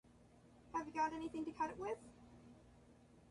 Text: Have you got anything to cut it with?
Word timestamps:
Have 0.73 0.87
you 0.87 0.93
got 0.93 1.13
anything 1.13 1.45
to 1.45 1.51
cut 1.51 1.69
it 1.69 1.77
with? 1.77 1.99